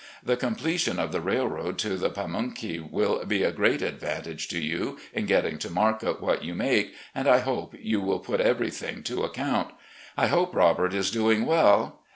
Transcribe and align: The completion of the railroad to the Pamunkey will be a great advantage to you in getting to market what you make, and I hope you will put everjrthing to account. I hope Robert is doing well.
The 0.23 0.35
completion 0.35 0.97
of 0.97 1.11
the 1.11 1.21
railroad 1.21 1.77
to 1.77 1.95
the 1.95 2.09
Pamunkey 2.09 2.79
will 2.79 3.23
be 3.23 3.43
a 3.43 3.51
great 3.51 3.83
advantage 3.83 4.47
to 4.47 4.57
you 4.57 4.97
in 5.13 5.27
getting 5.27 5.59
to 5.59 5.69
market 5.69 6.19
what 6.19 6.43
you 6.43 6.55
make, 6.55 6.95
and 7.13 7.27
I 7.27 7.37
hope 7.37 7.75
you 7.79 8.01
will 8.01 8.17
put 8.17 8.41
everjrthing 8.41 9.05
to 9.05 9.21
account. 9.21 9.75
I 10.17 10.25
hope 10.25 10.55
Robert 10.55 10.95
is 10.95 11.11
doing 11.11 11.45
well. 11.45 11.99